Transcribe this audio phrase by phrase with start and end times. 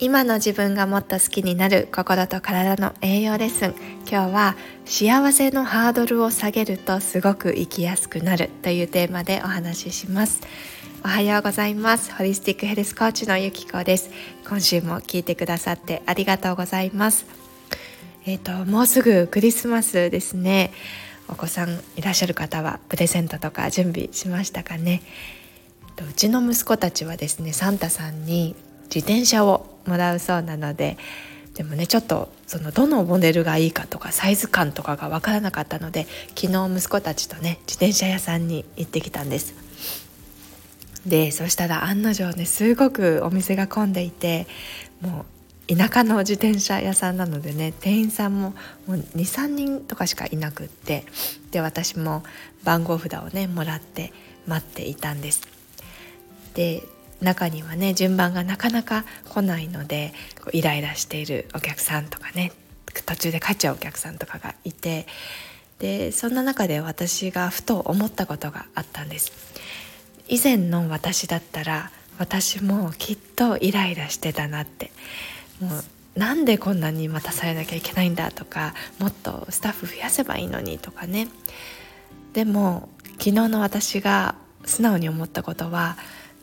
[0.00, 3.74] 今の自分がもっと好きになる心と体の栄養レッスン
[4.08, 10.40] 今日は幸せのハードルを下げるとすごく生きやすくなるというテーマでお話しします。
[11.04, 12.14] おはようございます。
[12.14, 14.10] ホリスティックヘルスコーチのゆきこです。
[14.48, 17.26] 今週も聞いてくださってありがとうございます。
[18.24, 20.70] えっ、ー、ともうすぐクリスマスですね。
[21.28, 25.02] お子さんいらっしゃる方はプレゼントとか準備しましたかね？
[26.08, 28.54] うちの息子たちはですねサンタさんに
[28.84, 30.98] 自転車をもらうそうなので
[31.54, 36.06] でもねちょっとそのどのモデルがいいかとかサイズ感とかが分からなかったので
[36.36, 39.54] 昨日息子たちとね自転車屋さんに行ってきたんです。
[41.04, 44.46] でそしたら案の定ねすごくお店が混んでいて
[45.00, 45.24] も
[45.68, 48.50] う田舎の自転車屋さんなのでね店員さんも
[48.86, 51.04] もう23人とかしかいなくって
[51.50, 52.22] で私も
[52.62, 54.12] 番号札をねもらって
[54.46, 55.42] 待っていたんです。
[56.54, 56.82] で
[57.20, 60.12] 中にはね順番がなかなか来ないので
[60.52, 62.52] イライラしているお客さんとかね
[63.06, 65.06] 途中で帰っちゃうお客さんとかがいて
[65.78, 69.32] でそんな中で私がふと思ったことがあったんです。
[70.28, 74.90] 以前の私だったら私もきっとイライラしてたなって。
[75.60, 75.84] もう
[76.18, 81.28] なんでこんなに待たされなきゃいけないんだとかもっとスタッフ増やせばいいのにとかね。
[82.32, 85.96] でも昨日の私が素直に思ったことは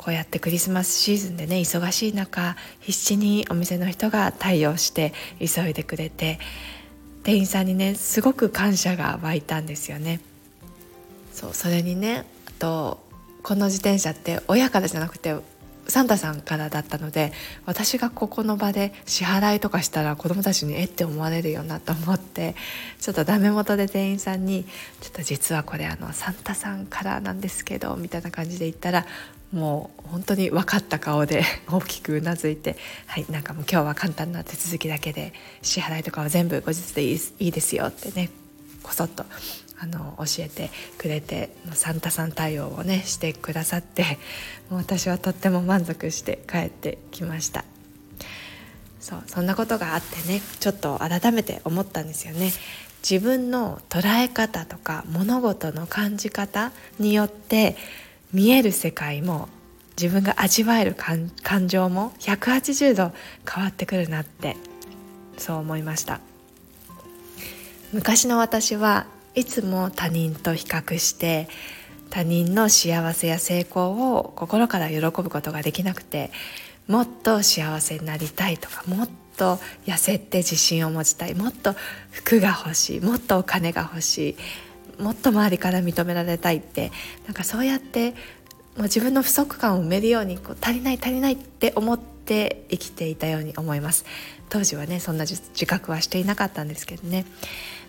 [0.00, 6.38] こうやってクリスマスシーズンでね忙しい中必死にお店の人が対応して急いでくれて
[7.22, 10.20] 店員さんにねすごく感謝が湧いたんですよね。
[11.34, 13.04] そうそれにねあと
[13.42, 15.36] この自転車って親からじゃなくて
[15.86, 17.32] サンタさんからだったので
[17.66, 20.88] 私がここの場で支払いとかしたら子供たちにえっ？
[20.88, 22.54] て思われるよなと思って
[23.00, 24.64] ちょっとダメ元で店員さんに
[25.02, 29.06] 「ちょっと実はこれあのサンタさんからなんですけど」みたいな感じで言ったら
[29.52, 38.30] もう本当に分かった顔で 大きくうなずいて「はいなんかもう今日は簡単な手続きだけで支払いとかは全部後日でいいですよ」ってね
[38.82, 39.24] こそっと
[39.78, 44.18] あの教えてくれてサンタさん対応をねしてくださって
[44.68, 47.64] もう私はとっても満足して帰ってきました。
[49.00, 52.52] そうそんなことがあってねちょっと改めて思ったんですよね。
[53.02, 57.76] 自分の捉え方とか物事の感じ方によって
[58.32, 59.48] 見える世界も
[60.00, 63.12] 自分が味わえる感情も180度
[63.48, 64.56] 変わってくるなって
[65.36, 66.20] そう思いました。
[67.92, 71.48] 昔の私はいつも他人と比較して
[72.08, 76.30] 他人の幸せや成功を心から喜ぶことができなくて
[76.86, 81.74] もっと幸せになりたいとかもっと痩せて自信を持ちたいもっと
[82.10, 84.36] 服が欲しいもっとお金が欲しい
[85.00, 86.92] もっと周りから認められたいって
[87.26, 88.12] なんかそうやって
[88.76, 94.04] もう自分の不足感を埋めるようにこう足りない足りないって思って生きていたように思います。
[94.48, 97.24] 当時はねそんな自覚はしていなかったんですけどね。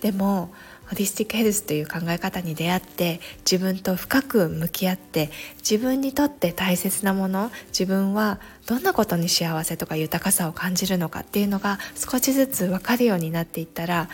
[0.00, 0.52] でも
[0.88, 14.08] ホリスティックヘルスという考え方に出会って自分と深く向き合って自分にとって大切なもの自分はどんなことに幸せとか豊かさを感じるのかっていうのが少しずつ分かるようになっていったら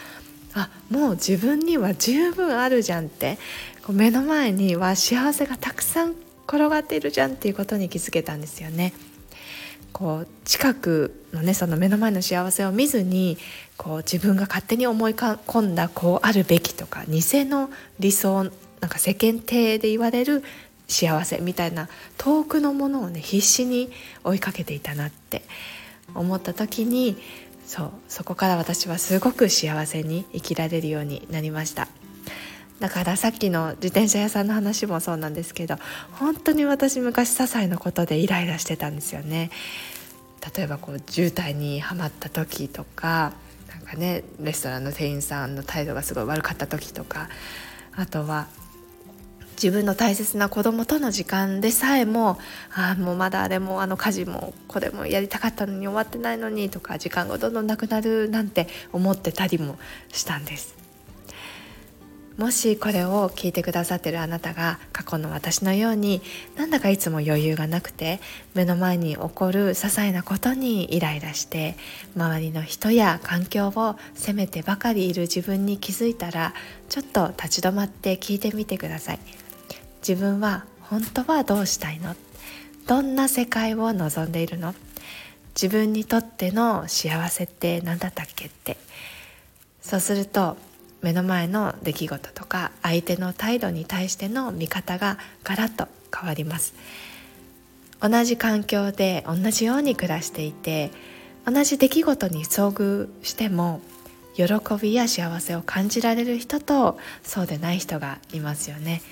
[0.54, 3.38] あもう自分には十分あるじゃんって
[3.84, 6.14] こう目の前には幸せがたくさん
[6.46, 8.92] 転がっているじゃんっていうことに気づけたんですよね。
[9.92, 13.36] こう近くのねその目の前の幸せを見ずに
[13.76, 17.70] こう自分が勝手に思い込んだこうあるべきとか偽の
[18.00, 18.44] 理想
[18.80, 20.42] なんか世間体で言われる
[20.88, 23.90] 幸せみたいな遠くのものをね必死に
[24.24, 25.42] 追いかけていたなって
[26.14, 27.16] 思った時に
[27.66, 31.88] そうそこから私はすごく幸せに生きられるようになりました。
[32.82, 35.76] だからさっきの自転車屋さんの話もそうなんですけど
[36.14, 39.52] 本当に私昔些細なことでイライラしてたんですよね
[40.56, 43.34] 例えばこう渋滞にはまった時とか
[43.68, 47.28] なんかねレストランの店員さんの態度がすごい悪かった時とか
[47.94, 48.48] あとは
[49.62, 52.36] 自分の大切な子供との時間でさえも
[52.74, 59.78] ああもうまだあれもあの家事もこれもやりたかったのに終わってないのにとか時間がどんどんなくなるなんて思ってたりも
[60.12, 60.82] したんです。
[62.38, 66.22] もしこれを聞いてくださってるあなたが過去の私のように
[66.56, 68.20] なんだかいつも余裕がなくて
[68.54, 71.76] 目の前に起こる些細なことにイライラして
[72.16, 76.54] 周りの人や環境を責めてばかりいる自分に気づいたら
[76.88, 79.41] ちょっと立ち止まって聞いてみてください。
[80.06, 82.16] 自分は本当はどうしたいの？
[82.86, 84.74] どんな世界を望んでいるの？
[85.54, 88.76] 自分にとっての幸せって何だったっけって。
[89.80, 90.56] そうすると
[91.02, 96.74] 目の前の出来事とか相手の態度に対しての見方がガラッと変わります。
[98.00, 100.90] 同じ環境で同じように暮らしていて
[101.46, 103.80] 同じ出来事に遭遇しても
[104.34, 104.44] 喜
[104.80, 109.02] びや幸せを感じられる人とそうでない人がいますよね。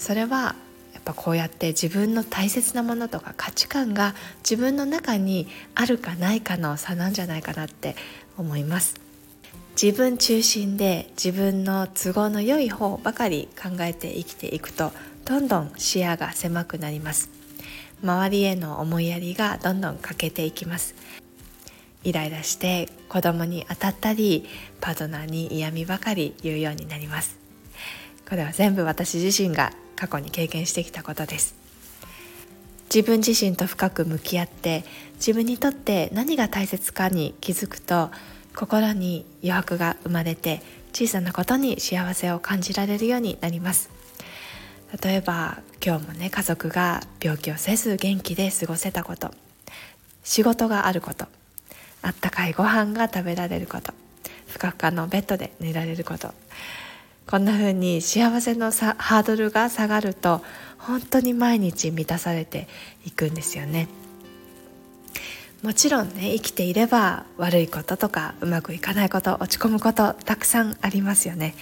[0.00, 0.56] それは
[0.94, 7.94] やっぱこうやって自分の大切なものとか価値観が自分の中にあるかないかの差なんじゃないかなって
[8.38, 8.98] 思います。
[9.80, 14.90] 自分中心で自分の都合の良い方ばかり考えて生きていくと
[15.26, 17.28] どんどん視野が狭くなります。
[18.02, 20.94] 周りへの思いやりがどんどん欠けていきます。
[22.04, 24.46] イライラして子供に当たったり
[24.80, 27.38] パートナーに嫌味ばかり言うようになります。
[28.26, 31.54] これは全部私自身が過去に経験してきたことです。
[32.92, 34.82] 自分自身と深く向き合って
[35.16, 38.10] 自分にとって何が大切かに気づくと
[38.56, 40.62] 心に余白が生まれて
[40.92, 43.90] 小さなことに幸せを感じられるようになります。
[45.04, 49.30] 例えば今日もね家族が病気をせず元気で過ごせたこと
[50.24, 51.26] 仕事があること
[52.02, 53.92] あったかいご飯が食べられること
[54.48, 56.34] ふかふかのベッドで寝られること
[57.30, 60.42] こんな風に幸せのハードルが下がると
[60.78, 62.66] 本当に毎日満たされて
[63.06, 63.86] いくんですよね。
[65.62, 71.54] もちろんね生きていれば悪いこととかうまくいかないこと落ち込むことたくさんありますよね。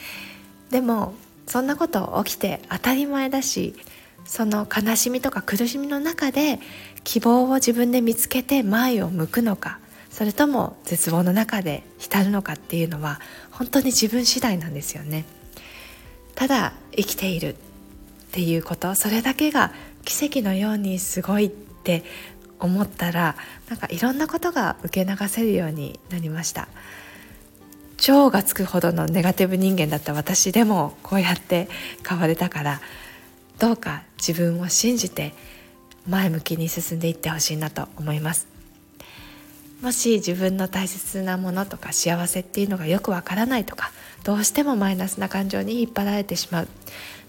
[0.70, 1.12] でも
[1.46, 3.74] そんなこと起きて当たり前だし
[4.24, 6.60] その悲しみとか苦しみの中で
[7.04, 9.80] 希望を自分で見つけて前を向くのか
[10.10, 13.20] それとも絶望の中で浸るのかっていうのは
[13.50, 15.24] 本当に自分次第なんですよね。
[16.38, 17.56] ただ生きているっ
[18.30, 19.72] ていうことそれだけが
[20.04, 22.04] 奇跡のようにすごいって
[22.60, 23.34] 思ったら
[23.68, 26.68] なんかいろんなことが受け流せるようになりました。
[27.96, 31.68] 超がつくほどのネガティブ人間だった私でもこうやって
[32.08, 32.80] 変われたから
[33.58, 35.34] どうか自分を信じて
[36.06, 38.57] 前向きに進んでいってほしいなと思います。
[39.80, 43.92] もし自分の大切なものとか幸せっていうのがよくわからないとか
[44.24, 46.68] どうしてもマイナスな感情に引っ張られてしまう。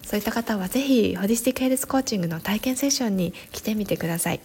[0.04, 4.40] そういった方は是非ホリスティックヘルスコーチングの体験セッションに来てみてください。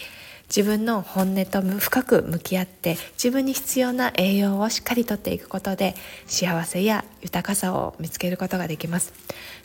[0.48, 5.94] 自分の本音と深く向き合って自分に必要な栄養をしっかりとっていくことで
[6.26, 9.14] 幸せや豊かさを見つけることができます。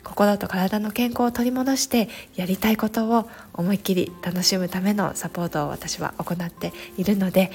[0.02, 7.52] 心と体の健康を取り戻してやりたいことを思いっきり楽しむためのサポートを私は行っているので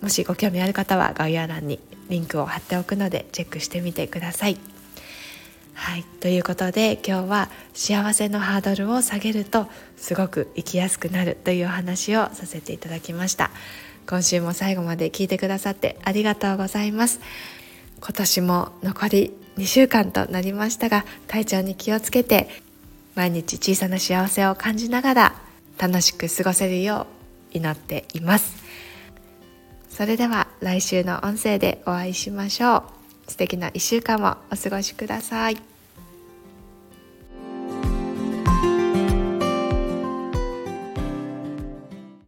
[0.00, 4.58] もしご興味ある方は概要欄にリンクを貼っておくのでチェックしてみてください。
[5.74, 9.66] はい、ということで今日は幸せのハードルを下げると
[9.96, 13.50] すごく生きやすくなるというお話をさせていただきました。
[14.06, 17.20] 今週も最後まで聞いてくださってありがとうございます。
[18.00, 22.48] 今年も残り2週間となりましたが体調に気をつけて
[23.14, 25.34] 毎日小さな幸せを感じながら
[25.78, 27.06] 楽しく過ごせるよ
[27.54, 28.62] う祈っています。
[29.90, 32.82] それでは来週の音声でお会いしましょう。
[33.30, 35.69] 素敵な1週間もお過ごしください。